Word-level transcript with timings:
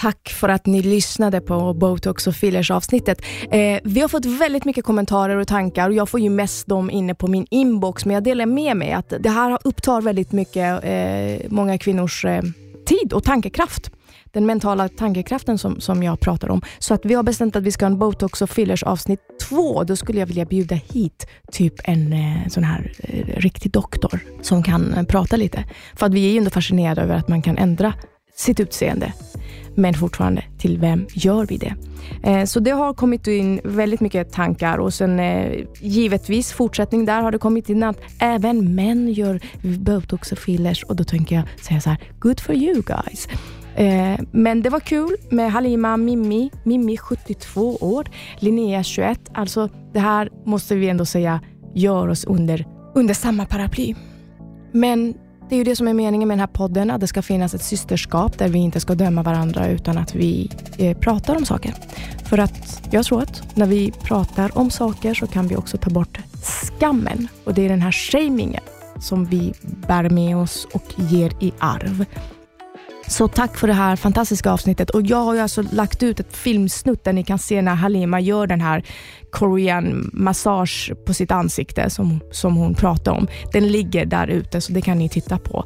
Tack 0.00 0.28
för 0.28 0.48
att 0.48 0.66
ni 0.66 0.82
lyssnade 0.82 1.40
på 1.40 1.74
Botox 1.74 2.26
och 2.26 2.34
fillers 2.34 2.70
avsnittet. 2.70 3.22
Eh, 3.50 3.80
vi 3.84 4.00
har 4.00 4.08
fått 4.08 4.24
väldigt 4.24 4.64
mycket 4.64 4.84
kommentarer 4.84 5.36
och 5.36 5.48
tankar 5.48 5.88
och 5.88 5.94
jag 5.94 6.08
får 6.08 6.20
ju 6.20 6.30
mest 6.30 6.66
dem 6.66 6.90
inne 6.90 7.14
på 7.14 7.26
min 7.26 7.46
inbox, 7.50 8.04
men 8.04 8.14
jag 8.14 8.24
delar 8.24 8.46
med 8.46 8.76
mig 8.76 8.92
att 8.92 9.12
det 9.20 9.30
här 9.30 9.58
upptar 9.64 10.00
väldigt 10.00 10.32
mycket 10.32 10.84
eh, 10.84 11.50
många 11.50 11.78
kvinnors 11.78 12.24
eh, 12.24 12.42
tid 12.86 13.12
och 13.12 13.24
tankekraft 13.24 13.90
den 14.36 14.46
mentala 14.46 14.88
tankekraften 14.88 15.58
som, 15.58 15.80
som 15.80 16.02
jag 16.02 16.20
pratar 16.20 16.50
om. 16.50 16.62
Så 16.78 16.94
att 16.94 17.04
vi 17.04 17.14
har 17.14 17.22
bestämt 17.22 17.56
att 17.56 17.62
vi 17.62 17.72
ska 17.72 17.84
ha 17.84 17.90
en 17.90 17.98
botox 17.98 18.42
och 18.42 18.50
fillers 18.50 18.82
avsnitt 18.82 19.20
två. 19.48 19.84
Då 19.84 19.96
skulle 19.96 20.18
jag 20.18 20.26
vilja 20.26 20.44
bjuda 20.44 20.74
hit 20.74 21.26
typ 21.52 21.74
en 21.84 22.12
eh, 22.12 22.48
sån 22.48 22.64
här 22.64 22.92
eh, 22.98 23.40
riktig 23.40 23.72
doktor 23.72 24.20
som 24.42 24.62
kan 24.62 24.94
eh, 24.94 25.04
prata 25.04 25.36
lite. 25.36 25.64
För 25.94 26.06
att 26.06 26.14
vi 26.14 26.28
är 26.28 26.32
ju 26.32 26.38
ändå 26.38 26.50
fascinerade 26.50 27.02
över 27.02 27.14
att 27.14 27.28
man 27.28 27.42
kan 27.42 27.58
ändra 27.58 27.94
sitt 28.34 28.60
utseende. 28.60 29.12
Men 29.74 29.94
fortfarande, 29.94 30.44
till 30.58 30.78
vem 30.78 31.06
gör 31.14 31.46
vi 31.46 31.56
det? 31.56 31.74
Eh, 32.22 32.44
så 32.44 32.60
det 32.60 32.70
har 32.70 32.94
kommit 32.94 33.26
in 33.26 33.60
väldigt 33.64 34.00
mycket 34.00 34.32
tankar 34.32 34.78
och 34.78 34.94
sen 34.94 35.20
eh, 35.20 35.64
givetvis 35.80 36.52
fortsättning 36.52 37.04
där 37.04 37.22
har 37.22 37.30
det 37.30 37.38
kommit 37.38 37.68
in 37.68 37.82
att 37.82 38.00
även 38.18 38.74
män 38.74 39.12
gör 39.12 39.40
botox 39.62 40.32
och 40.32 40.38
fillers 40.38 40.82
och 40.82 40.96
då 40.96 41.04
tänker 41.04 41.36
jag 41.36 41.44
säga 41.64 41.80
så 41.80 41.90
här, 41.90 41.98
good 42.18 42.40
for 42.40 42.54
you 42.54 42.82
guys. 42.82 43.28
Eh, 43.76 44.20
men 44.30 44.62
det 44.62 44.70
var 44.70 44.80
kul 44.80 45.16
med 45.30 45.52
Halima 45.52 45.96
Mimmi, 45.96 46.50
Mimmi 46.64 46.96
72 46.96 47.76
år, 47.80 48.08
Linnea 48.38 48.82
21. 48.82 49.20
Alltså 49.34 49.68
det 49.92 50.00
här 50.00 50.30
måste 50.44 50.74
vi 50.74 50.88
ändå 50.88 51.04
säga 51.04 51.40
gör 51.74 52.08
oss 52.08 52.24
under, 52.24 52.66
under 52.94 53.14
samma 53.14 53.46
paraply. 53.46 53.94
Men 54.72 55.14
det 55.48 55.54
är 55.54 55.56
ju 55.56 55.64
det 55.64 55.76
som 55.76 55.88
är 55.88 55.94
meningen 55.94 56.28
med 56.28 56.38
den 56.38 56.40
här 56.40 56.46
podden, 56.46 56.90
att 56.90 57.00
det 57.00 57.06
ska 57.06 57.22
finnas 57.22 57.54
ett 57.54 57.62
systerskap 57.62 58.38
där 58.38 58.48
vi 58.48 58.58
inte 58.58 58.80
ska 58.80 58.94
döma 58.94 59.22
varandra 59.22 59.68
utan 59.68 59.98
att 59.98 60.14
vi 60.14 60.50
eh, 60.78 60.98
pratar 60.98 61.36
om 61.36 61.44
saker. 61.44 61.74
För 62.24 62.38
att 62.38 62.88
jag 62.90 63.04
tror 63.04 63.22
att 63.22 63.56
när 63.56 63.66
vi 63.66 63.92
pratar 63.92 64.58
om 64.58 64.70
saker 64.70 65.14
så 65.14 65.26
kan 65.26 65.48
vi 65.48 65.56
också 65.56 65.76
ta 65.76 65.90
bort 65.90 66.18
skammen 66.42 67.28
och 67.44 67.54
det 67.54 67.64
är 67.64 67.68
den 67.68 67.82
här 67.82 67.92
shamingen 67.92 68.62
som 69.00 69.24
vi 69.24 69.52
bär 69.62 70.10
med 70.10 70.36
oss 70.36 70.66
och 70.72 70.94
ger 70.96 71.32
i 71.40 71.52
arv. 71.58 72.04
Så 73.08 73.28
tack 73.28 73.56
för 73.56 73.66
det 73.66 73.74
här 73.74 73.96
fantastiska 73.96 74.52
avsnittet. 74.52 74.90
Och 74.90 75.02
Jag 75.02 75.16
har 75.16 75.34
ju 75.34 75.40
alltså 75.40 75.62
lagt 75.72 76.02
ut 76.02 76.20
ett 76.20 76.36
filmsnutt 76.36 77.04
där 77.04 77.12
ni 77.12 77.24
kan 77.24 77.38
se 77.38 77.62
när 77.62 77.74
Halima 77.74 78.20
gör 78.20 78.46
den 78.46 78.60
här 78.60 78.84
korean 79.30 80.10
massage 80.12 80.92
på 81.06 81.14
sitt 81.14 81.30
ansikte 81.30 81.90
som, 81.90 82.20
som 82.30 82.56
hon 82.56 82.74
pratar 82.74 83.12
om. 83.12 83.26
Den 83.52 83.68
ligger 83.68 84.06
där 84.06 84.26
ute 84.26 84.60
så 84.60 84.72
det 84.72 84.80
kan 84.80 84.98
ni 84.98 85.08
titta 85.08 85.38
på 85.38 85.64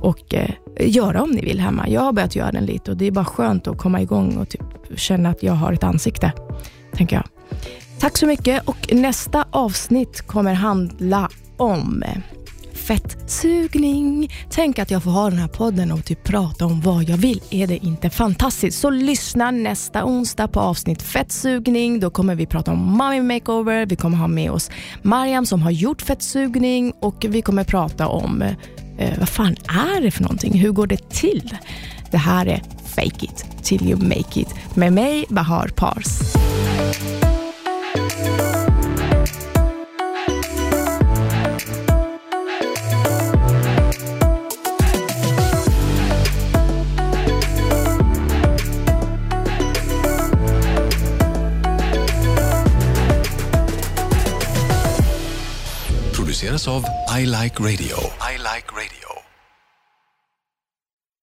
och 0.00 0.34
eh, 0.34 0.50
göra 0.80 1.22
om 1.22 1.30
ni 1.30 1.40
vill 1.40 1.60
hemma. 1.60 1.88
Jag 1.88 2.00
har 2.00 2.12
börjat 2.12 2.36
göra 2.36 2.52
den 2.52 2.66
lite 2.66 2.90
och 2.90 2.96
det 2.96 3.06
är 3.06 3.10
bara 3.10 3.24
skönt 3.24 3.66
att 3.66 3.78
komma 3.78 4.00
igång 4.02 4.36
och 4.36 4.48
typ 4.48 4.62
känna 4.96 5.28
att 5.28 5.42
jag 5.42 5.52
har 5.52 5.72
ett 5.72 5.84
ansikte, 5.84 6.32
tänker 6.92 7.16
jag. 7.16 7.24
Tack 7.98 8.16
så 8.16 8.26
mycket 8.26 8.68
och 8.68 8.88
nästa 8.92 9.44
avsnitt 9.50 10.20
kommer 10.20 10.54
handla 10.54 11.30
om 11.56 12.04
fettsugning. 12.86 14.30
Tänk 14.50 14.78
att 14.78 14.90
jag 14.90 15.02
får 15.02 15.10
ha 15.10 15.30
den 15.30 15.38
här 15.38 15.48
podden 15.48 15.92
och 15.92 16.04
typ 16.04 16.24
prata 16.24 16.66
om 16.66 16.80
vad 16.80 17.02
jag 17.02 17.16
vill. 17.16 17.42
Är 17.50 17.66
det 17.66 17.76
inte 17.76 18.10
fantastiskt? 18.10 18.78
Så 18.78 18.90
lyssna 18.90 19.50
nästa 19.50 20.04
onsdag 20.04 20.48
på 20.48 20.60
avsnitt 20.60 21.02
fettsugning. 21.02 22.00
Då 22.00 22.10
kommer 22.10 22.34
vi 22.34 22.46
prata 22.46 22.72
om 22.72 22.78
mommy 22.78 23.20
makeover. 23.20 23.86
Vi 23.86 23.96
kommer 23.96 24.16
ha 24.16 24.28
med 24.28 24.50
oss 24.50 24.70
Mariam 25.02 25.46
som 25.46 25.62
har 25.62 25.70
gjort 25.70 26.02
fettsugning 26.02 26.92
och 27.00 27.26
vi 27.28 27.42
kommer 27.42 27.64
prata 27.64 28.08
om 28.08 28.42
eh, 28.98 29.18
vad 29.18 29.28
fan 29.28 29.56
är 29.68 30.00
det 30.00 30.10
för 30.10 30.22
någonting? 30.22 30.58
Hur 30.58 30.72
går 30.72 30.86
det 30.86 31.10
till? 31.10 31.54
Det 32.10 32.18
här 32.18 32.46
är 32.46 32.62
Fake 32.84 33.26
it 33.26 33.64
till 33.64 33.88
you 33.90 34.02
make 34.02 34.40
it 34.40 34.76
med 34.76 34.92
mig 34.92 35.24
Bahar 35.28 35.68
Pars. 35.68 36.06
Produceras 56.36 56.68
av 56.68 56.84
I 57.18 57.24
Like 57.24 57.58
Radio. 57.62 57.96
I 58.20 58.36
like 58.36 58.68
radio. 58.72 59.15